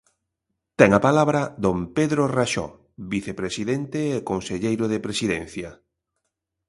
Ten 0.79 0.89
a 0.99 1.03
palabra 1.07 1.41
don 1.63 1.77
Pedro 1.97 2.23
Raxó, 2.35 2.67
vicepresidente 3.13 3.99
e 4.17 4.25
conselleiro 4.31 4.85
de 4.91 5.03
Presidencia. 5.05 5.69